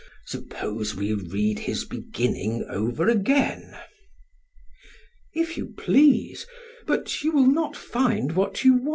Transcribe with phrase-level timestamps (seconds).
[0.25, 3.79] Suppose we read his beginning over again: PHAEDRUS:
[5.35, 6.47] If you please;
[6.87, 8.87] but you will not find what you want.